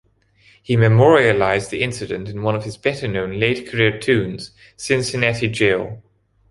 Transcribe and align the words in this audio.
He 0.63 0.77
memorialized 0.77 1.69
the 1.69 1.83
incident 1.83 2.27
in 2.27 2.41
one 2.41 2.55
of 2.55 2.63
his 2.63 2.75
better-known 2.75 3.39
late-career 3.39 3.99
tunes, 3.99 4.49
"Cincinnati 4.75 5.47
Jail". 5.47 6.01